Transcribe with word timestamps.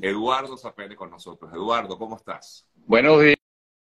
Eduardo 0.00 0.56
Zapene 0.56 0.96
con 0.96 1.10
nosotros. 1.10 1.52
Eduardo, 1.52 1.98
¿cómo 1.98 2.16
estás? 2.16 2.66
Buenos 2.86 3.22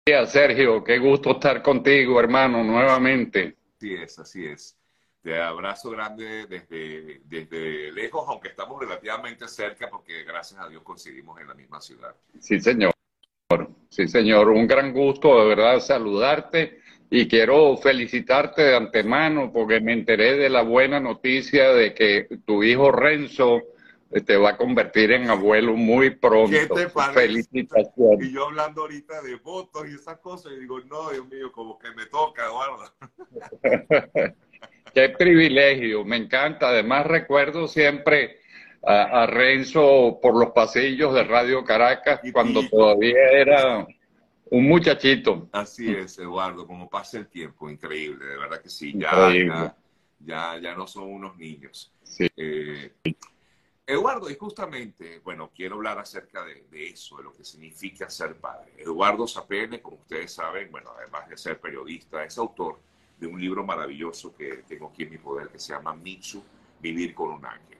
días, 0.05 0.31
Sergio. 0.31 0.83
Qué 0.83 0.97
gusto 0.99 1.31
estar 1.31 1.61
contigo, 1.61 2.19
hermano, 2.19 2.63
nuevamente. 2.63 3.57
Así 3.77 3.93
es, 3.93 4.19
así 4.19 4.45
es. 4.45 4.77
Te 5.21 5.42
abrazo 5.42 5.89
grande 5.89 6.45
desde, 6.45 7.21
desde 7.25 7.92
lejos, 7.92 8.25
aunque 8.27 8.50
estamos 8.50 8.79
relativamente 8.79 9.47
cerca, 9.47 9.89
porque 9.89 10.23
gracias 10.23 10.61
a 10.61 10.70
Dios 10.70 10.84
coincidimos 10.84 11.41
en 11.41 11.47
la 11.47 11.55
misma 11.55 11.81
ciudad. 11.81 12.16
Sí, 12.39 12.59
señor. 12.59 12.91
Sí, 13.89 14.07
señor. 14.07 14.50
Un 14.50 14.68
gran 14.68 14.93
gusto, 14.93 15.39
de 15.41 15.48
verdad, 15.48 15.80
saludarte 15.80 16.82
y 17.09 17.27
quiero 17.27 17.77
felicitarte 17.77 18.62
de 18.62 18.75
antemano 18.75 19.52
porque 19.52 19.80
me 19.80 19.93
enteré 19.93 20.36
de 20.36 20.50
la 20.50 20.64
buena 20.64 21.00
noticia 21.00 21.71
de 21.73 21.93
que 21.93 22.27
tu 22.46 22.64
hijo 22.64 22.91
Renzo 22.91 23.62
te 24.21 24.38
va 24.38 24.52
a 24.52 24.57
convertir 24.57 25.11
en 25.11 25.29
abuelo 25.29 25.73
muy 25.73 26.11
pronto. 26.11 26.52
¿Qué 26.52 26.68
te 26.68 26.89
parece? 26.89 27.20
Felicitaciones. 27.20 28.27
Y 28.27 28.31
yo 28.31 28.45
hablando 28.45 28.81
ahorita 28.81 29.22
de 29.22 29.35
votos 29.35 29.88
y 29.89 29.95
esas 29.95 30.20
cosas, 30.20 30.53
y 30.53 30.62
digo, 30.62 30.80
no, 30.81 31.09
Dios 31.09 31.27
mío, 31.27 31.52
como 31.52 31.77
que 31.77 31.91
me 31.91 32.05
toca, 32.05 32.48
guarda. 32.49 32.94
Qué 34.94 35.09
privilegio, 35.09 36.05
me 36.05 36.16
encanta. 36.16 36.70
Además 36.70 37.05
recuerdo 37.05 37.67
siempre 37.67 38.39
a, 38.81 39.25
Renzo 39.25 40.20
por 40.22 40.36
los 40.36 40.52
pasillos 40.52 41.13
de 41.13 41.23
Radio 41.23 41.63
Caracas 41.66 42.22
cuando 42.31 42.67
todavía 42.70 43.30
era 43.31 43.86
un 44.45 44.67
muchachito. 44.67 45.50
Así 45.52 45.91
es, 45.91 46.17
Eduardo, 46.20 46.66
como 46.66 46.89
pasa 46.89 47.17
el 47.17 47.27
tiempo, 47.27 47.70
increíble, 47.70 48.25
de 48.25 48.38
verdad 48.38 48.61
que 48.61 48.70
sí, 48.70 48.94
ya, 48.95 49.75
ya, 50.20 50.59
ya, 50.59 50.75
no 50.75 50.88
son 50.88 51.11
unos 51.11 51.36
niños. 51.38 51.91
Sí. 52.03 52.27
Eh, 52.38 52.94
Eduardo, 53.88 54.31
y 54.31 54.35
justamente, 54.35 55.20
bueno, 55.20 55.52
quiero 55.55 55.75
hablar 55.75 55.99
acerca 55.99 56.44
de, 56.44 56.66
eso, 56.88 57.17
de 57.17 57.23
lo 57.23 57.31
que 57.31 57.45
significa 57.45 58.09
ser 58.09 58.35
padre. 58.35 58.73
Eduardo 58.77 59.27
Zapene, 59.27 59.80
como 59.80 59.97
ustedes 59.97 60.33
saben, 60.33 60.72
bueno, 60.72 60.89
además 60.97 61.30
de 61.30 61.38
ser 61.38 61.59
periodista, 61.59 62.23
es 62.23 62.36
autor 62.39 62.80
de 63.19 63.28
un 63.28 63.39
libro 63.39 63.63
maravilloso 63.63 64.36
que 64.36 64.63
tengo 64.67 64.88
aquí 64.88 65.03
en 65.03 65.11
mi 65.11 65.17
poder 65.19 65.50
que 65.50 65.59
se 65.59 65.73
llama 65.73 65.94
Mitsu, 65.94 66.44
Vivir 66.81 67.13
con 67.13 67.31
un 67.31 67.45
ángel. 67.45 67.78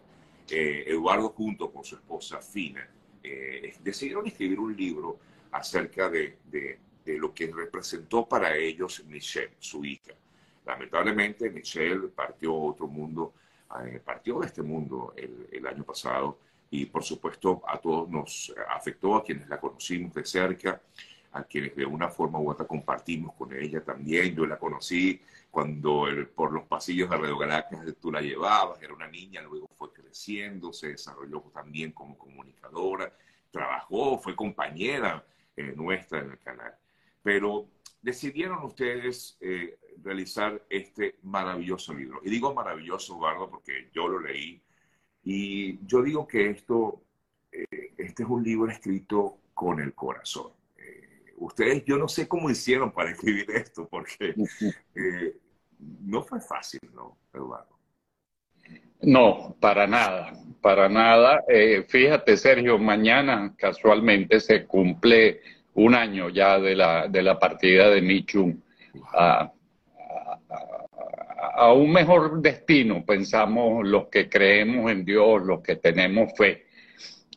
Eh, 0.48 0.84
Eduardo, 0.88 1.30
junto 1.30 1.72
con 1.72 1.84
su 1.84 1.96
esposa 1.96 2.40
Fina, 2.40 2.88
eh, 3.24 3.76
decidieron 3.82 4.28
escribir 4.28 4.60
un 4.60 4.76
libro 4.76 5.20
acerca 5.52 6.08
de, 6.08 6.38
de, 6.46 6.80
lo 7.18 7.34
que 7.34 7.52
representó 7.52 8.28
para 8.28 8.56
ellos 8.56 9.04
Michelle, 9.06 9.56
su 9.60 9.84
hija. 9.84 10.14
Lamentablemente, 10.66 11.50
Michelle 11.50 12.10
partió 12.10 12.52
a 12.52 12.66
otro 12.66 12.88
mundo 12.88 13.34
partió 14.04 14.40
de 14.40 14.48
este 14.48 14.62
mundo 14.62 15.14
el, 15.16 15.66
año 15.68 15.84
pasado 15.84 16.38
y 16.70 16.86
por 16.86 17.04
supuesto 17.04 17.62
a 17.68 17.78
todos 17.78 18.10
nos 18.10 18.54
afectó, 18.70 19.16
a 19.16 19.24
quienes 19.24 19.48
la 19.48 19.60
conocimos 19.60 20.14
de 20.14 20.26
cerca, 20.26 20.82
a 21.32 21.44
quienes 21.44 21.76
de 21.76 21.86
una 21.86 22.10
forma 22.10 22.40
u 22.40 22.50
otra 22.50 22.66
compartimos 22.66 23.34
con 23.36 23.54
ella 23.54 23.84
también. 23.84 24.36
Yo 24.36 24.46
la 24.46 24.58
conocí 24.58 25.20
cuando 25.52 26.06
por 26.34 26.52
los 26.52 26.64
pasillos 26.64 27.10
de 27.10 27.18
Radio 27.18 27.38
Galactas 27.38 27.82
tú 28.00 28.12
la 28.12 28.22
llevabas, 28.22 28.82
era 28.82 28.94
una 28.94 29.08
niña, 29.08 29.42
luego 29.42 29.68
fue 29.76 29.92
creciendo, 29.92 30.72
se 30.74 30.90
desarrolló 30.90 31.42
también 31.54 31.92
como 31.92 32.18
comunicadora, 32.18 33.12
trabajó, 33.52 34.20
fue 34.20 34.36
compañera 34.36 35.26
eh, 35.56 35.74
nuestra 35.76 36.20
en 36.20 36.32
el 36.32 36.40
canal. 36.40 36.76
Pero 37.24 37.68
decidieron 38.06 38.64
ustedes 38.64 39.36
eh, 39.42 39.80
realizar 40.04 40.64
este 40.70 41.16
maravilloso 41.24 41.92
libro. 41.92 42.22
Y 42.24 42.30
digo 42.30 42.54
maravilloso, 42.54 43.16
Eduardo, 43.16 43.50
porque 43.50 43.90
yo 43.92 44.08
lo 44.08 44.20
leí. 44.20 44.62
Y 45.24 45.84
yo 45.88 46.04
digo 46.04 46.28
que 46.28 46.52
esto, 46.52 47.02
eh, 47.52 47.94
este 47.98 48.22
es 48.22 48.30
un 48.30 48.44
libro 48.44 48.72
escrito 48.72 49.40
con 49.56 49.80
el 49.80 49.96
corazón. 49.96 50.52
Eh, 50.78 51.34
ustedes, 51.38 51.84
yo 51.86 51.98
no 51.98 52.08
sé 52.08 52.28
cómo 52.28 52.52
hicieron 52.52 52.92
para 52.92 53.10
escribir 53.14 53.50
esto, 53.50 53.88
porque 53.90 54.36
no 55.80 56.22
fue 56.22 56.40
fácil, 56.40 56.82
¿no, 56.94 57.18
Eduardo? 57.34 57.76
No, 59.02 59.56
para 59.60 59.88
nada, 59.88 60.32
para 60.62 60.88
nada. 60.88 61.44
fíjate, 61.88 62.38
Sergio, 62.38 62.78
mañana 62.78 63.56
casualmente 63.58 64.40
se 64.40 64.66
cumple 64.66 65.42
un 65.76 65.96
año 65.96 66.30
ya 66.30 66.60
de 66.60 66.76
la, 66.76 67.08
de 67.08 67.22
la 67.22 67.38
partida 67.40 67.90
de 67.90 68.02
Michu 68.02 68.62
a, 69.14 69.52
a, 71.56 71.74
un 71.74 71.92
mejor 71.92 72.42
destino, 72.42 73.06
pensamos 73.06 73.86
los 73.86 74.08
que 74.08 74.30
creemos 74.30 74.92
en 74.92 75.04
Dios, 75.04 75.42
los 75.44 75.62
que 75.62 75.76
tenemos 75.78 76.32
fe. 76.38 76.66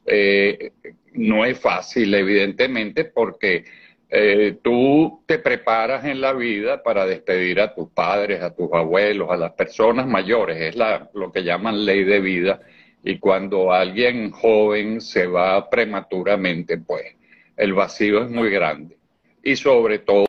Eh, 0.07 0.73
no 1.15 1.45
es 1.45 1.59
fácil, 1.59 2.15
evidentemente, 2.15 3.07
porque 3.07 3.65
eh, 4.09 4.59
tú 4.63 5.23
te 5.27 5.39
preparas 5.41 6.05
en 6.05 6.21
la 6.21 6.33
vida 6.33 6.83
para 6.83 7.07
despedir 7.07 7.61
a 7.61 7.75
tus 7.75 7.91
padres, 7.91 8.41
a 8.41 8.55
tus 8.55 8.73
abuelos, 8.73 9.31
a 9.31 9.37
las 9.37 9.53
personas 9.53 10.07
mayores, 10.07 10.61
es 10.61 10.77
la, 10.77 11.11
lo 11.13 11.33
que 11.33 11.43
llaman 11.43 11.85
ley 11.85 12.05
de 12.05 12.21
vida, 12.21 12.61
y 13.03 13.19
cuando 13.19 13.73
alguien 13.73 14.31
joven 14.31 15.01
se 15.01 15.27
va 15.27 15.69
prematuramente, 15.69 16.79
pues 16.79 17.18
el 17.59 17.75
vacío 17.75 18.23
es 18.23 18.31
muy 18.31 18.49
grande. 18.51 18.97
Y 19.43 19.57
sobre 19.57 19.99
todo 19.99 20.27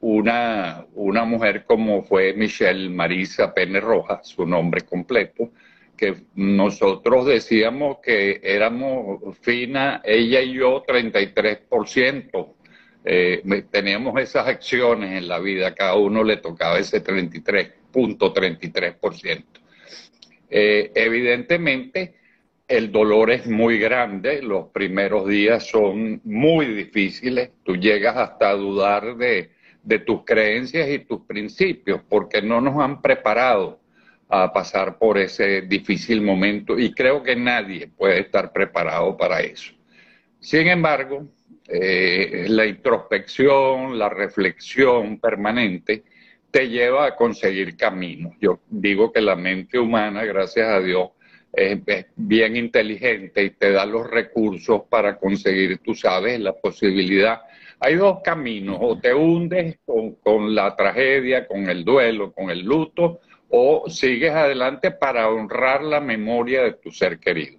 una, 0.00 0.84
una 0.94 1.24
mujer 1.24 1.64
como 1.64 2.02
fue 2.02 2.32
Michelle 2.34 2.88
Marisa 2.88 3.54
Pene 3.54 3.78
Rojas, 3.80 4.26
su 4.28 4.44
nombre 4.46 4.80
completo, 4.82 5.50
que 5.96 6.14
nosotros 6.34 7.26
decíamos 7.26 7.98
que 8.02 8.40
éramos 8.42 9.38
fina, 9.40 10.02
ella 10.04 10.40
y 10.40 10.54
yo, 10.54 10.84
33%. 10.84 12.48
Eh, 13.06 13.42
teníamos 13.70 14.18
esas 14.20 14.48
acciones 14.48 15.12
en 15.12 15.28
la 15.28 15.38
vida, 15.38 15.74
cada 15.74 15.96
uno 15.96 16.24
le 16.24 16.38
tocaba 16.38 16.78
ese 16.78 17.04
33.33%. 17.04 19.44
Eh, 20.50 20.90
evidentemente, 20.94 22.14
el 22.68 22.90
dolor 22.90 23.30
es 23.30 23.46
muy 23.46 23.78
grande, 23.78 24.40
los 24.42 24.68
primeros 24.68 25.28
días 25.28 25.66
son 25.66 26.20
muy 26.24 26.66
difíciles, 26.66 27.50
tú 27.62 27.76
llegas 27.76 28.16
hasta 28.16 28.50
a 28.50 28.54
dudar 28.54 29.16
de, 29.16 29.50
tus 30.06 30.24
creencias 30.24 30.88
y 30.88 31.00
tus 31.00 31.20
principios, 31.26 32.00
porque 32.08 32.40
no 32.40 32.60
nos 32.60 32.82
han 32.82 33.02
preparado 33.02 33.80
a 34.28 34.50
pasar 34.52 34.98
por 34.98 35.18
ese 35.18 35.62
difícil 35.62 36.22
momento 36.22 36.78
y 36.78 36.92
creo 36.94 37.22
que 37.22 37.36
nadie 37.36 37.88
puede 37.88 38.20
estar 38.20 38.50
preparado 38.52 39.16
para 39.16 39.40
eso. 39.40 39.72
Sin 40.40 40.66
embargo, 40.66 41.28
eh, 41.68 42.46
la 42.48 42.66
introspección, 42.66 43.98
la 43.98 44.08
reflexión 44.08 45.20
permanente 45.20 46.02
te 46.50 46.68
lleva 46.68 47.06
a 47.06 47.16
conseguir 47.16 47.76
caminos. 47.76 48.34
Yo 48.40 48.60
digo 48.68 49.12
que 49.12 49.20
la 49.20 49.36
mente 49.36 49.78
humana, 49.78 50.24
gracias 50.24 50.68
a 50.68 50.80
Dios, 50.80 51.10
es, 51.56 52.06
bien 52.16 52.56
inteligente 52.56 53.44
y 53.44 53.50
te 53.50 53.72
da 53.72 53.86
los 53.86 54.08
recursos 54.08 54.82
para 54.88 55.16
conseguir, 55.16 55.78
tú 55.78 55.94
sabes, 55.94 56.40
la 56.40 56.52
posibilidad. 56.52 57.42
Hay 57.80 57.96
dos 57.96 58.20
caminos, 58.22 58.78
o 58.80 58.98
te 58.98 59.12
hundes 59.12 59.78
con, 59.84 60.12
con 60.16 60.54
la 60.54 60.74
tragedia, 60.74 61.46
con 61.46 61.68
el 61.68 61.84
duelo, 61.84 62.32
con 62.32 62.50
el 62.50 62.60
luto, 62.60 63.20
o 63.48 63.88
sigues 63.88 64.32
adelante 64.32 64.90
para 64.90 65.28
honrar 65.28 65.82
la 65.82 66.00
memoria 66.00 66.62
de 66.62 66.72
tu 66.72 66.90
ser 66.90 67.18
querido. 67.18 67.58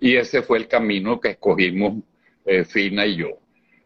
Y 0.00 0.16
ese 0.16 0.42
fue 0.42 0.58
el 0.58 0.68
camino 0.68 1.20
que 1.20 1.30
escogimos 1.30 2.02
eh, 2.46 2.64
Fina 2.64 3.04
y 3.04 3.16
yo. 3.16 3.38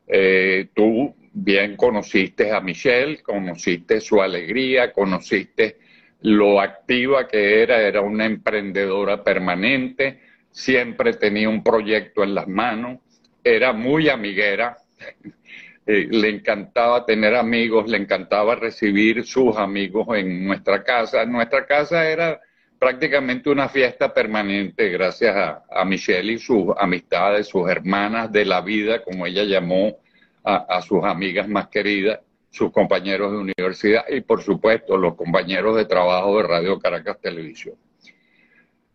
Eh, 0.06 0.68
tú 0.74 1.14
bien 1.32 1.76
conociste 1.76 2.52
a 2.52 2.60
Michelle, 2.60 3.22
conociste 3.22 4.00
su 4.00 4.20
alegría, 4.20 4.92
conociste 4.92 5.78
lo 6.22 6.60
activa 6.60 7.26
que 7.26 7.62
era, 7.62 7.80
era 7.80 8.00
una 8.00 8.26
emprendedora 8.26 9.22
permanente, 9.22 10.20
siempre 10.50 11.14
tenía 11.14 11.48
un 11.48 11.62
proyecto 11.62 12.22
en 12.22 12.34
las 12.34 12.46
manos, 12.46 12.98
era 13.42 13.72
muy 13.72 14.08
amiguera, 14.08 14.76
eh, 15.86 16.06
le 16.10 16.28
encantaba 16.28 17.04
tener 17.04 17.34
amigos, 17.34 17.90
le 17.90 17.96
encantaba 17.96 18.54
recibir 18.54 19.24
sus 19.24 19.56
amigos 19.56 20.06
en 20.16 20.44
nuestra 20.46 20.84
casa. 20.84 21.24
Nuestra 21.24 21.66
casa 21.66 22.08
era 22.08 22.40
prácticamente 22.78 23.50
una 23.50 23.68
fiesta 23.68 24.12
permanente 24.14 24.88
gracias 24.90 25.34
a, 25.36 25.84
Michelle 25.84 26.34
y 26.34 26.38
sus 26.38 26.68
amistades, 26.78 27.48
sus 27.48 27.68
hermanas 27.68 28.30
de 28.30 28.44
la 28.44 28.60
vida, 28.60 29.02
como 29.02 29.26
ella 29.26 29.44
llamó 29.44 29.98
a 30.44 30.82
sus 30.82 31.04
amigas 31.04 31.48
más 31.48 31.68
queridas 31.68 32.18
sus 32.52 32.70
compañeros 32.70 33.32
de 33.32 33.38
universidad 33.38 34.04
y 34.10 34.20
por 34.20 34.42
supuesto 34.42 34.98
los 34.98 35.14
compañeros 35.14 35.74
de 35.74 35.86
trabajo 35.86 36.36
de 36.36 36.42
Radio 36.42 36.78
Caracas 36.78 37.18
Televisión. 37.18 37.76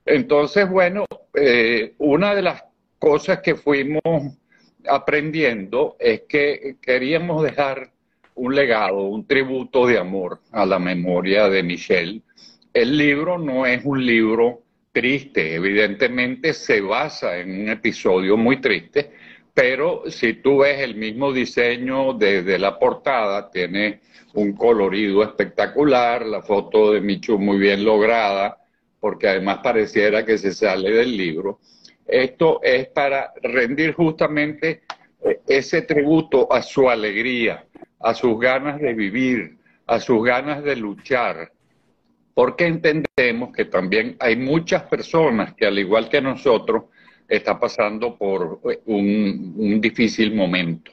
Entonces, 0.06 0.70
bueno, 0.70 1.06
eh, 1.34 1.96
una 1.98 2.36
de 2.36 2.44
las 2.44 2.64
cosas 3.00 3.42
que 3.42 3.56
fuimos 3.56 4.02
aprendiendo 4.88 5.98
es 6.00 6.22
que 6.30 6.78
queríamos 6.80 7.44
dejar 7.44 7.92
un 8.36 8.54
legado, 8.56 9.02
un 9.02 9.26
tributo 9.26 9.88
de 9.88 9.98
amor 9.98 10.40
a 10.52 10.64
la 10.64 10.78
memoria 10.78 11.50
de 11.50 11.64
Michelle. 11.64 12.22
El 12.72 12.96
libro 12.96 13.40
no 13.40 13.66
es 13.66 13.84
un 13.84 14.06
libro 14.06 14.62
triste, 14.92 15.56
evidentemente 15.56 16.54
se 16.54 16.80
basa 16.80 17.40
en 17.40 17.62
un 17.62 17.70
episodio 17.70 18.38
muy 18.38 18.62
triste, 18.62 19.12
pero 19.58 20.04
si 20.08 20.34
tú 20.34 20.60
ves 20.60 20.82
el 20.82 20.94
mismo 20.94 21.34
diseño 21.34 22.14
desde 22.14 22.60
la 22.60 22.78
portada, 22.78 23.50
tiene 23.50 24.02
un 24.36 24.54
colorido 24.54 25.24
espectacular, 25.24 26.24
la 26.28 26.44
foto 26.44 26.92
de 26.92 27.02
Michu 27.02 27.40
muy 27.40 27.58
bien 27.58 27.84
lograda, 27.84 28.60
porque 29.00 29.28
además 29.28 29.62
pareciera 29.64 30.24
que 30.24 30.38
se 30.38 30.54
sale 30.54 30.92
del 30.92 31.18
libro. 31.18 31.60
Esto 32.06 32.60
es 32.62 32.88
para 32.90 33.34
rendir 33.42 33.94
justamente 33.94 34.84
eh, 35.24 35.40
ese 35.48 35.82
tributo 35.82 36.54
a 36.54 36.62
su 36.62 36.88
alegría, 36.88 37.66
a 38.00 38.14
sus 38.14 38.40
ganas 38.40 38.80
de 38.80 38.94
vivir, 38.94 39.58
a 39.88 40.00
sus 40.00 40.24
ganas 40.24 40.64
de 40.64 40.76
luchar, 40.76 41.52
porque 42.36 42.68
entendemos 42.68 43.56
que 43.56 43.66
también 43.66 44.18
hay 44.20 44.36
muchas 44.36 44.84
personas 44.84 45.56
que 45.56 45.66
al 45.66 45.80
igual 45.80 46.10
que 46.10 46.22
nosotros 46.22 46.84
están 47.28 47.60
pasando 47.60 48.18
por 48.18 48.62
eh, 48.72 48.82
un, 48.86 49.80
difícil 49.82 50.34
momento 50.34 50.92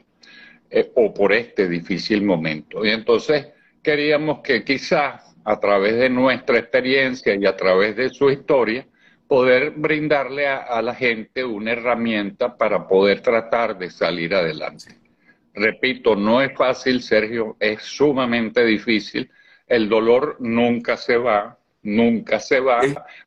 eh, 0.71 0.91
o 0.95 1.13
por 1.13 1.33
este 1.33 1.69
difícil 1.69 2.23
momento. 2.23 2.85
Y 2.85 2.91
entonces 2.91 3.49
queríamos 3.83 4.41
que 4.41 4.65
quizás 4.65 5.37
a 5.45 5.61
través 5.61 5.97
de 5.97 6.09
nuestra 6.09 6.59
experiencia 6.59 7.35
y 7.35 7.45
a 7.45 7.55
través 7.55 7.97
de 7.97 8.09
su 8.09 8.31
historia, 8.31 8.87
poder 9.29 9.73
brindarle 9.73 10.47
a 10.47 10.81
la 10.83 10.95
gente 10.95 11.45
una 11.45 11.73
herramienta 11.73 12.57
para 12.57 12.87
poder 12.87 13.21
tratar 13.21 13.77
de 13.77 13.91
salir 13.91 14.35
adelante. 14.35 14.99
Repito, 15.55 16.15
no 16.17 16.41
es 16.41 16.53
fácil, 16.57 17.03
Sergio, 17.03 17.57
es 17.61 17.83
sumamente 17.83 18.65
difícil 18.65 19.31
el 19.67 19.89
dolor 19.89 20.37
nunca 20.41 20.97
se 20.97 21.17
va, 21.17 21.59
nunca 21.83 22.39
se 22.39 22.61
va, 22.61 22.81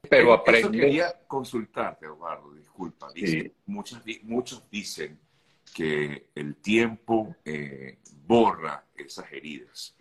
pero 0.09 0.33
aprende. 0.33 0.77
Eso 0.77 0.85
quería 0.85 1.13
consultarte, 1.27 2.05
Eduardo, 2.05 2.53
disculpa. 2.77 3.07
muchos, 3.65 4.01
muchos 4.23 4.69
dicen 4.69 5.19
que 5.73 6.29
el 6.35 6.55
tiempo 6.55 7.35
eh, 7.43 7.99
borra 8.25 8.85
esas 8.95 9.31
heridas. 9.31 9.95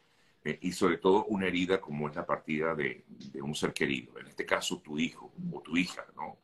Eh, 0.45 0.59
y 0.63 0.73
sobre 0.73 0.99
todo 0.99 1.25
una 1.27 1.47
herida 1.47 1.81
como 1.81 2.09
es 2.09 2.15
la 2.15 2.25
partida 2.25 2.75
de, 2.75 3.05
un 3.43 3.55
ser 3.55 3.73
querido, 3.73 4.19
en 4.19 4.29
este 4.29 4.47
caso 4.47 4.79
tu 4.79 4.97
hijo 4.99 5.33
o 5.53 5.61
tu 5.61 5.77
hija, 5.77 6.07
¿no? 6.15 6.39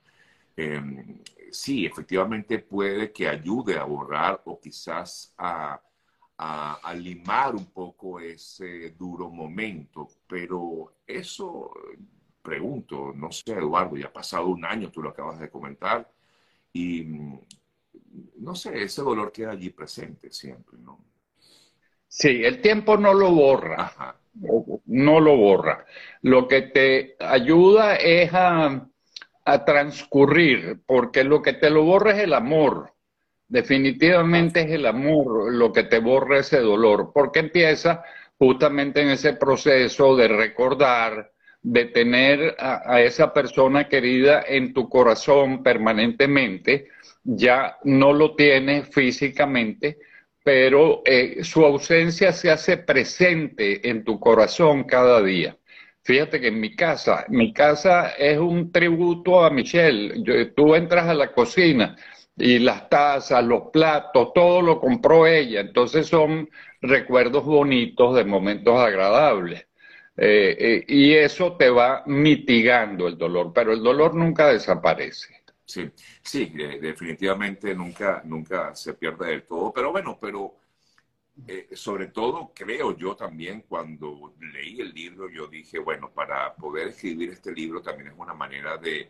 Em, 0.57 1.21
sí, 1.51 1.87
efectivamente 1.87 2.59
puede 2.59 3.13
que 3.13 3.29
ayude 3.29 3.79
a 3.79 3.85
borrar 3.85 4.43
o 4.45 4.61
quizás 4.61 5.33
a 5.39 5.81
a, 6.43 6.95
limar 6.95 7.55
un 7.55 7.67
poco 7.67 8.21
ese 8.21 8.91
duro 8.91 9.31
momento. 9.31 10.09
Pero 10.27 10.97
eso, 11.07 11.71
pregunto, 12.43 13.13
no 13.15 13.31
sé, 13.31 13.53
Eduardo, 13.53 13.97
ya 13.97 14.07
ha 14.07 14.13
pasado 14.13 14.49
un 14.49 14.65
año, 14.65 14.91
tú 14.91 15.03
lo 15.03 15.11
acabas 15.11 15.39
de 15.39 15.51
comentar, 15.51 16.11
y 16.73 17.03
mm, 17.05 17.41
no 18.39 18.55
sé, 18.55 18.83
ese 18.83 19.03
dolor 19.03 19.33
queda 19.33 19.53
allí 19.53 19.71
presente 19.71 20.31
siempre, 20.31 20.79
¿no? 20.79 21.05
Sí, 22.09 22.45
el 22.45 22.61
tiempo 22.61 22.97
no 22.97 23.15
lo 23.15 23.31
borra. 23.33 23.93
No 24.87 25.21
lo 25.21 25.37
borra. 25.37 25.85
Lo 26.23 26.49
que 26.49 26.63
te 26.63 27.17
ayuda 27.21 27.97
es 27.97 28.33
a, 28.33 28.87
a 29.45 29.65
transcurrir, 29.65 30.81
porque 30.87 31.25
lo 31.25 31.43
que 31.43 31.55
te 31.55 31.71
lo 31.71 31.85
borra 31.85 32.13
es 32.13 32.19
el 32.19 32.35
amor. 32.35 32.93
Definitivamente 33.49 34.63
es 34.63 34.71
el 34.71 34.87
amor 34.87 35.53
lo 35.53 35.73
que 35.73 35.85
te 35.85 35.99
borra 35.99 36.39
ese 36.39 36.61
dolor, 36.61 37.13
porque 37.15 37.41
empieza 37.41 38.03
justamente 38.39 39.03
en 39.03 39.11
ese 39.11 39.35
proceso 39.35 40.17
de 40.17 40.29
recordar, 40.29 41.33
de 41.63 41.87
tener 41.87 42.57
a, 42.59 43.01
esa 43.01 43.33
persona 43.33 43.89
querida 43.89 44.43
en 44.47 44.73
tu 44.73 44.89
corazón 44.89 45.63
permanentemente, 45.63 46.89
ya 47.25 47.79
no 47.85 48.13
lo 48.13 48.35
tienes 48.35 48.89
físicamente, 48.93 49.99
pero 50.45 51.03
eh, 51.05 51.45
su 51.45 51.65
ausencia 51.65 52.33
se 52.33 52.51
hace 52.51 52.79
presente 52.79 53.89
en 53.89 54.05
tu 54.05 54.19
corazón 54.19 54.85
cada 54.85 55.23
día. 55.23 55.57
Fíjate 56.05 56.41
que 56.41 56.49
en 56.49 56.61
mi 56.61 56.75
casa, 56.75 57.25
mi 57.29 57.53
casa 57.53 58.11
es 58.19 58.39
un 58.39 58.73
tributo 58.73 59.45
a 59.45 59.51
Michelle. 59.51 60.51
tú 60.57 60.75
entras 60.75 61.07
a 61.09 61.15
la 61.15 61.33
cocina 61.33 61.97
y 62.37 62.59
las 62.59 62.89
tazas, 62.89 63.45
los 63.45 63.71
platos, 63.73 64.33
todo 64.35 64.63
lo 64.63 64.81
compró 64.81 65.27
ella. 65.29 65.61
Entonces 65.61 66.09
son 66.09 66.51
recuerdos 66.81 67.45
bonitos 67.45 68.17
de 68.17 68.25
momentos 68.25 68.79
agradables. 68.81 69.67
Eh, 70.17 70.57
eh, 70.59 70.85
y 70.89 71.15
eso 71.15 71.57
te 71.57 71.71
va 71.71 72.03
mitigando 72.07 73.09
el 73.09 73.17
dolor, 73.17 73.53
pero 73.55 73.73
el 73.73 73.83
dolor 73.83 74.15
nunca 74.15 74.49
desaparece. 74.49 75.43
Sí, 75.65 75.91
sí, 76.23 76.47
definitivamente 76.47 77.75
nunca, 77.75 78.21
nunca 78.25 78.75
se 78.75 78.95
pierde 78.95 79.29
del 79.29 79.45
todo, 79.45 79.73
pero 79.73 79.91
bueno, 79.91 80.19
pero 80.21 80.57
eh, 81.47 81.69
sobre 81.73 82.09
todo 82.09 82.53
creo 82.55 82.97
yo 82.97 83.17
también 83.17 83.65
cuando 83.67 84.35
leí 84.39 84.81
el 84.81 84.93
libro, 84.93 85.31
yo 85.31 85.47
dije, 85.47 85.79
bueno, 85.79 86.11
para 86.11 86.55
poder 86.55 86.89
escribir 86.89 87.31
este 87.31 87.53
libro 87.53 87.81
también 87.81 88.09
es 88.09 88.15
una 88.19 88.35
manera 88.35 88.77
de, 88.77 89.09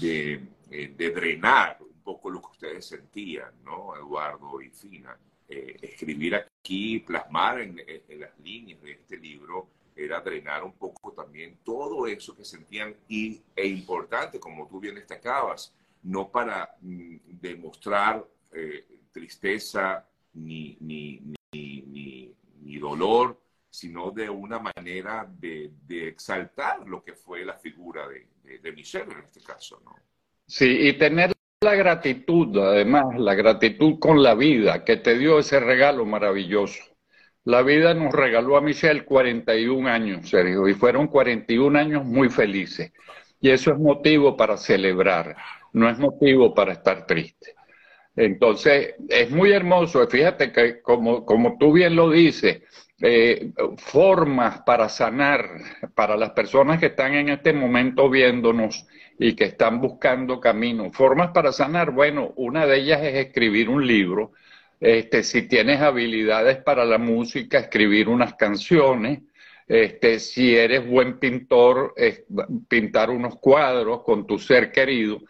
de, 0.00 0.40
de 0.70 1.10
drenar 1.10 1.78
poco 2.08 2.30
lo 2.30 2.40
que 2.40 2.52
ustedes 2.52 2.86
sentían, 2.86 3.52
¿no, 3.62 3.94
Eduardo 3.94 4.62
y 4.62 4.70
Fina? 4.70 5.14
Eh, 5.46 5.76
escribir 5.82 6.36
aquí, 6.36 7.00
plasmar 7.00 7.60
en, 7.60 7.76
las 8.18 8.38
líneas 8.38 8.80
de 8.80 8.92
este 8.92 9.18
libro, 9.18 9.68
era 9.98 10.20
drenar 10.20 10.62
un 10.62 10.74
poco 10.74 11.12
también 11.12 11.58
todo 11.64 12.06
eso 12.06 12.36
que 12.36 12.44
sentían 12.44 12.94
y, 13.08 13.42
e 13.56 13.66
importante, 13.66 14.38
como 14.38 14.68
tú 14.68 14.78
bien 14.78 14.94
destacabas, 14.94 15.74
no 16.04 16.30
para 16.30 16.76
mm, 16.80 17.16
demostrar 17.40 18.24
eh, 18.52 18.86
tristeza 19.12 20.06
ni, 20.34 20.76
ni, 20.80 21.20
ni, 21.52 21.82
ni, 21.82 22.78
dolor, 22.78 23.40
sino 23.68 24.12
de 24.12 24.30
una 24.30 24.60
manera 24.60 25.28
de, 25.28 25.72
de, 25.84 26.06
exaltar 26.06 26.86
lo 26.86 27.02
que 27.02 27.14
fue 27.14 27.44
la 27.44 27.54
figura 27.54 28.06
de, 28.06 28.28
de, 28.44 28.60
de 28.60 28.72
Michelle 28.72 29.12
en 29.12 29.24
este 29.24 29.42
caso, 29.42 29.80
¿no? 29.84 29.96
Sí, 30.46 30.88
y 30.88 30.92
tener 30.96 31.32
la 31.60 31.74
gratitud, 31.74 32.56
además, 32.56 33.18
la 33.18 33.34
gratitud 33.34 33.98
con 33.98 34.22
la 34.22 34.34
vida 34.34 34.84
que 34.84 34.96
te 34.96 35.18
dio 35.18 35.40
ese 35.40 35.58
regalo 35.58 36.06
maravilloso. 36.06 36.82
La 37.48 37.62
vida 37.62 37.94
nos 37.94 38.12
regaló 38.12 38.58
a 38.58 38.60
Michelle 38.60 39.06
41 39.06 39.88
años, 39.88 40.28
Sergio, 40.28 40.68
y 40.68 40.74
fueron 40.74 41.06
41 41.06 41.78
años 41.78 42.04
muy 42.04 42.28
felices. 42.28 42.92
Y 43.40 43.48
eso 43.48 43.72
es 43.72 43.78
motivo 43.78 44.36
para 44.36 44.58
celebrar, 44.58 45.34
no 45.72 45.88
es 45.88 45.98
motivo 45.98 46.52
para 46.52 46.74
estar 46.74 47.06
triste. 47.06 47.54
Entonces, 48.14 48.96
es 49.08 49.30
muy 49.30 49.50
hermoso. 49.52 50.06
Fíjate 50.06 50.52
que, 50.52 50.82
como, 50.82 51.24
como 51.24 51.56
tú 51.56 51.72
bien 51.72 51.96
lo 51.96 52.10
dices, 52.10 52.60
eh, 53.00 53.50
formas 53.78 54.60
para 54.66 54.90
sanar 54.90 55.48
para 55.94 56.18
las 56.18 56.32
personas 56.32 56.78
que 56.78 56.86
están 56.86 57.14
en 57.14 57.30
este 57.30 57.54
momento 57.54 58.10
viéndonos 58.10 58.86
y 59.18 59.34
que 59.34 59.44
están 59.44 59.80
buscando 59.80 60.38
caminos. 60.38 60.94
Formas 60.94 61.30
para 61.30 61.52
sanar, 61.52 61.92
bueno, 61.92 62.30
una 62.36 62.66
de 62.66 62.76
ellas 62.76 63.00
es 63.02 63.14
escribir 63.14 63.70
un 63.70 63.86
libro. 63.86 64.32
Este, 64.80 65.22
si 65.22 65.42
tienes 65.42 65.80
habilidades 65.80 66.58
para 66.58 66.84
la 66.84 66.98
música, 66.98 67.58
escribir 67.58 68.08
unas 68.08 68.34
canciones. 68.34 69.20
Este, 69.66 70.18
si 70.18 70.56
eres 70.56 70.86
buen 70.86 71.18
pintor, 71.18 71.94
pintar 72.68 73.10
unos 73.10 73.36
cuadros 73.36 74.02
con 74.02 74.26
tu 74.26 74.38
ser 74.38 74.72
querido. 74.72 75.20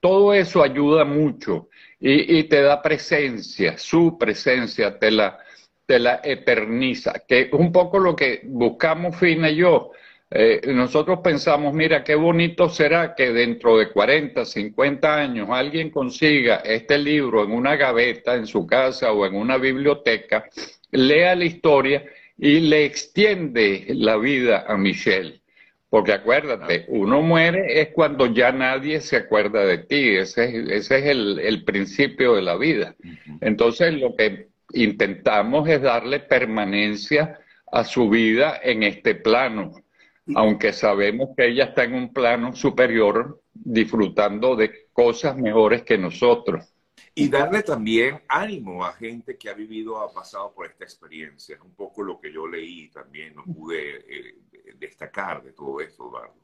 Todo 0.00 0.34
eso 0.34 0.62
ayuda 0.62 1.04
mucho 1.04 1.68
y, 1.98 2.44
te 2.44 2.60
da 2.60 2.82
presencia, 2.82 3.78
su 3.78 4.18
presencia 4.18 4.98
te 4.98 5.10
la, 5.10 5.38
te 5.86 5.98
la 5.98 6.20
eterniza, 6.22 7.14
que 7.26 7.40
es 7.42 7.52
un 7.52 7.72
poco 7.72 7.98
lo 7.98 8.14
que 8.14 8.42
buscamos 8.44 9.16
Fina 9.16 9.50
y 9.50 9.56
yo. 9.56 9.92
Eh, 10.28 10.60
nosotros 10.74 11.20
pensamos, 11.22 11.72
mira, 11.72 12.02
qué 12.02 12.16
bonito 12.16 12.68
será 12.68 13.14
que 13.14 13.32
dentro 13.32 13.78
de 13.78 13.90
40, 13.90 14.44
50 14.44 15.16
años 15.16 15.48
alguien 15.50 15.90
consiga 15.90 16.56
este 16.56 16.98
libro 16.98 17.44
en 17.44 17.52
una 17.52 17.76
gaveta 17.76 18.34
en 18.34 18.46
su 18.46 18.66
casa 18.66 19.12
o 19.12 19.24
en 19.24 19.36
una 19.36 19.56
biblioteca, 19.56 20.48
lea 20.90 21.36
la 21.36 21.44
historia 21.44 22.04
y 22.36 22.58
le 22.60 22.84
extiende 22.84 23.86
la 23.90 24.16
vida 24.16 24.64
a 24.66 24.76
Michelle. 24.76 25.40
Porque 25.88 26.12
acuérdate, 26.12 26.84
uno 26.88 27.22
muere 27.22 27.80
es 27.80 27.90
cuando 27.90 28.26
ya 28.26 28.50
nadie 28.50 29.00
se 29.00 29.16
acuerda 29.16 29.64
de 29.64 29.78
ti, 29.78 30.16
ese, 30.16 30.76
ese 30.76 30.98
es 30.98 31.04
el, 31.04 31.38
el 31.38 31.64
principio 31.64 32.34
de 32.34 32.42
la 32.42 32.56
vida. 32.56 32.96
Entonces, 33.40 33.94
lo 33.94 34.16
que 34.16 34.48
intentamos 34.72 35.68
es 35.68 35.80
darle 35.80 36.18
permanencia 36.18 37.38
a 37.70 37.84
su 37.84 38.10
vida 38.10 38.60
en 38.62 38.82
este 38.82 39.14
plano, 39.14 39.72
aunque 40.34 40.72
sabemos 40.72 41.30
que 41.36 41.46
ella 41.48 41.64
está 41.64 41.84
en 41.84 41.94
un 41.94 42.12
plano 42.12 42.54
superior 42.54 43.42
disfrutando 43.52 44.56
de 44.56 44.88
cosas 44.92 45.36
mejores 45.36 45.82
que 45.82 45.98
nosotros. 45.98 46.72
Y 47.14 47.28
darle 47.28 47.62
también 47.62 48.20
ánimo 48.28 48.84
a 48.84 48.92
gente 48.92 49.38
que 49.38 49.48
ha 49.48 49.54
vivido, 49.54 50.00
ha 50.00 50.12
pasado 50.12 50.52
por 50.52 50.66
esta 50.66 50.84
experiencia. 50.84 51.56
Es 51.56 51.62
un 51.62 51.74
poco 51.74 52.02
lo 52.02 52.20
que 52.20 52.32
yo 52.32 52.46
leí 52.46 52.88
también, 52.90 53.34
no 53.34 53.44
pude 53.44 54.04
eh, 54.08 54.34
destacar 54.78 55.42
de 55.42 55.52
todo 55.52 55.80
esto, 55.80 56.08
Eduardo. 56.08 56.34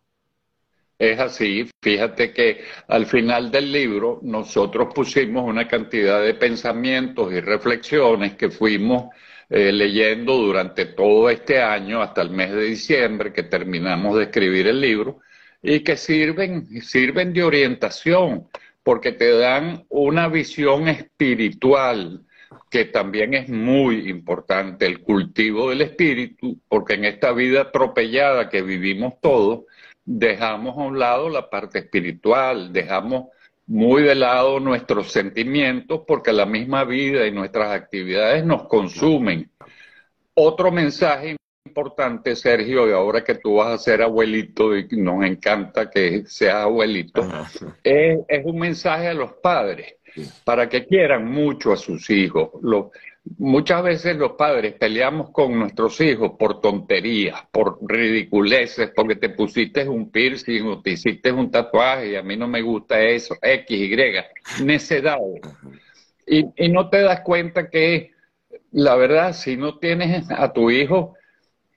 es 0.99 1.19
así. 1.19 1.69
Fíjate 1.83 2.33
que 2.33 2.65
al 2.89 3.07
final 3.07 3.51
del 3.51 3.71
libro 3.71 4.21
nosotros 4.23 4.95
pusimos 4.95 5.45
una 5.47 5.69
cantidad 5.69 6.23
de 6.23 6.35
pensamientos 6.35 7.33
y 7.33 7.41
reflexiones 7.41 8.37
que 8.37 8.51
fuimos 8.51 9.15
eh, 9.55 9.71
leyendo 9.71 10.39
durante 10.39 10.87
todo 10.87 11.29
este 11.29 11.61
año 11.61 12.01
hasta 12.01 12.23
el 12.23 12.31
mes 12.31 12.53
de 12.53 12.63
diciembre 12.63 13.35
que 13.35 13.43
terminamos 13.43 14.17
de 14.17 14.25
escribir 14.25 14.67
el 14.67 14.81
libro 14.81 15.19
y 15.63 15.81
que 15.81 15.99
sirven, 15.99 16.81
sirven 16.81 17.35
de 17.35 17.43
orientación 17.43 18.49
porque 18.83 19.13
te 19.13 19.31
dan 19.37 19.85
una 19.91 20.29
visión 20.29 20.89
espiritual 20.89 22.25
que 22.71 22.87
también 22.87 23.35
es 23.35 23.51
muy 23.51 24.09
importante, 24.09 24.87
el 24.87 25.03
cultivo 25.03 25.69
del 25.69 25.83
espíritu, 25.83 26.59
porque 26.67 26.95
en 26.95 27.05
esta 27.05 27.33
vida 27.33 27.61
atropellada 27.61 28.49
que 28.49 28.63
vivimos 28.63 29.21
todos, 29.21 29.67
dejamos 30.07 30.79
a 30.79 30.81
un 30.81 30.99
lado 30.99 31.29
la 31.29 31.51
parte 31.51 31.81
espiritual, 31.81 32.73
dejamos 32.73 33.27
muy 33.73 34.03
de 34.03 34.15
lado 34.15 34.61
nuestros 34.61 35.11
sentimientos 35.11 36.03
porque 36.07 36.31
la 36.31 36.45
misma 36.45 36.85
vida 36.85 37.27
y 37.27 37.33
nuestras 37.33 37.71
actividades 37.71 38.45
nos 38.45 38.69
consumen. 38.69 39.51
Otro 40.35 40.71
mensaje 40.71 41.37
importante, 41.65 42.37
Sergio, 42.37 42.87
y 42.87 42.93
ahora 42.93 43.25
que 43.25 43.37
tú 43.37 43.55
vas 43.57 43.69
a 43.69 43.79
ser 43.79 44.03
abuelito 44.03 44.77
y 44.77 44.87
nos 44.99 45.25
encanta 45.25 45.89
que 45.89 46.25
seas 46.27 46.57
abuelito, 46.57 47.27
es, 47.83 48.19
es 48.29 48.45
un 48.45 48.59
mensaje 48.59 49.09
a 49.09 49.15
los 49.15 49.33
padres 49.43 49.95
para 50.45 50.69
que 50.69 50.85
quieran 50.85 51.25
mucho 51.25 51.73
a 51.73 51.79
sus 51.79 52.11
hijos. 52.11 52.51
Muchas 53.39 53.83
veces 53.83 54.17
los 54.17 54.33
padres 54.33 54.75
peleamos 54.75 55.31
con 55.31 55.59
nuestros 55.59 56.01
hijos 56.01 56.33
por 56.39 56.61
tonterías, 56.61 57.41
por 57.51 57.79
ridiculeces, 57.83 58.91
porque 58.95 59.17
te 59.17 59.29
pusiste 59.31 59.89
un 59.89 60.11
piercing 60.11 60.67
o 60.67 60.83
te 60.83 60.91
hiciste 60.91 61.31
un 61.31 61.51
tatuaje 61.51 62.11
y 62.11 62.17
a 62.17 62.23
mí 62.23 62.37
no 62.37 62.49
me 62.49 62.63
gusta 62.63 63.01
eso, 63.01 63.37
X, 63.41 63.79
Y, 63.79 64.65
necedades. 64.65 65.41
Y, 66.27 66.47
y 66.57 66.69
no 66.69 66.89
te 66.89 67.03
das 67.03 67.21
cuenta 67.21 67.69
que 67.69 68.13
la 68.73 68.97
verdad, 68.97 69.33
si 69.35 69.57
no 69.57 69.79
tienes 69.79 70.31
a 70.31 70.53
tu 70.53 70.71
hijo, 70.71 71.15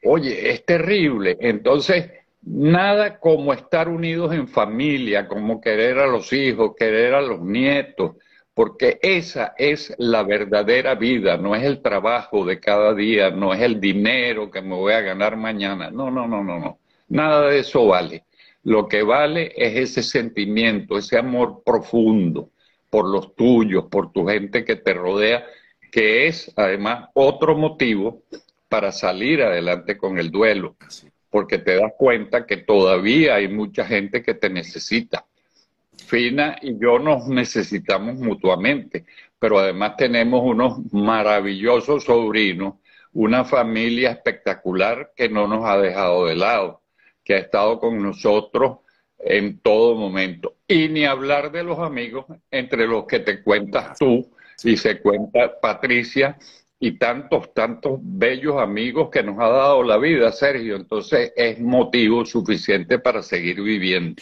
oye, 0.04 0.52
es 0.52 0.66
terrible. 0.66 1.38
Entonces, 1.40 2.10
nada 2.42 3.20
como 3.20 3.54
estar 3.54 3.90
unidos 3.90 4.34
en 4.34 4.48
familia, 4.48 5.28
como 5.28 5.60
querer 5.60 6.00
a 6.00 6.08
los 6.08 6.32
hijos, 6.32 6.74
querer 6.78 7.14
a 7.14 7.22
los 7.22 7.42
nietos, 7.42 8.16
porque 8.56 9.00
esa 9.02 9.54
es 9.58 9.94
la 9.98 10.24
verdadera 10.24 10.96
vida, 10.96 11.36
no 11.36 11.56
es 11.56 11.64
el 11.64 11.82
trabajo 11.82 12.46
de 12.46 12.62
cada 12.62 12.94
día, 12.94 13.30
no 13.30 13.54
es 13.54 13.62
el 13.62 13.82
dinero 13.82 14.50
que 14.50 14.62
me 14.62 14.76
voy 14.76 14.94
a 14.94 15.02
ganar 15.02 15.36
mañana, 15.36 15.92
no, 15.92 16.10
no, 16.10 16.26
no, 16.26 16.42
no, 16.42 16.58
no, 16.58 16.80
nada 17.10 17.50
de 17.50 17.60
eso 17.60 17.86
vale. 17.86 18.24
Lo 18.64 18.88
que 18.88 19.04
vale 19.04 19.52
es 19.58 19.76
ese 19.76 20.02
sentimiento, 20.02 20.98
ese 20.98 21.18
amor 21.18 21.64
profundo 21.66 22.50
por 22.90 23.08
los 23.08 23.36
tuyos, 23.36 23.86
por 23.92 24.14
tu 24.14 24.26
gente 24.26 24.64
que 24.64 24.78
te 24.78 24.94
rodea, 24.94 25.46
que 25.92 26.28
es 26.28 26.52
además 26.56 27.10
otro 27.14 27.58
motivo 27.58 28.24
para 28.70 28.94
salir 28.94 29.44
adelante 29.44 29.98
con 29.98 30.18
el 30.18 30.32
duelo, 30.32 30.78
porque 31.30 31.58
te 31.58 31.76
das 31.76 31.92
cuenta 31.98 32.46
que 32.46 32.58
todavía 32.58 33.36
hay 33.36 33.50
mucha 33.50 33.86
gente 33.86 34.24
que 34.24 34.34
te 34.34 34.50
necesita 34.50 35.26
Fina 36.06 36.58
y 36.62 36.80
yo 36.80 37.00
nos 37.00 37.28
necesitamos 37.28 38.16
mutuamente, 38.16 39.06
pero 39.40 39.60
además 39.60 39.98
tenemos 39.98 40.42
unos 40.44 40.94
maravillosos 40.94 42.04
sobrinos, 42.06 42.76
una 43.14 43.46
familia 43.46 44.12
espectacular 44.12 45.12
que 45.16 45.30
no 45.30 45.48
nos 45.48 45.66
ha 45.66 45.78
dejado 45.78 46.26
de 46.26 46.36
lado, 46.36 46.84
que 47.24 47.36
ha 47.36 47.40
estado 47.40 47.80
con 47.80 48.02
nosotros 48.02 48.80
en 49.20 49.60
todo 49.60 49.96
momento. 49.96 50.58
Y 50.68 50.90
ni 50.90 51.06
hablar 51.06 51.52
de 51.52 51.64
los 51.64 51.80
amigos 51.80 52.26
entre 52.52 52.88
los 52.88 53.06
que 53.06 53.20
te 53.20 53.42
cuentas 53.42 53.98
tú 53.98 54.32
y 54.64 54.78
se 54.78 55.00
cuenta 55.00 55.60
Patricia 55.60 56.38
y 56.80 56.98
tantos, 56.98 57.54
tantos 57.54 58.00
bellos 58.02 58.58
amigos 58.62 59.10
que 59.10 59.24
nos 59.24 59.40
ha 59.40 59.48
dado 59.48 59.84
la 59.84 59.98
vida, 59.98 60.32
Sergio. 60.32 60.76
Entonces 60.76 61.34
es 61.36 61.60
motivo 61.60 62.26
suficiente 62.26 63.00
para 63.00 63.24
seguir 63.24 63.62
viviendo. 63.62 64.22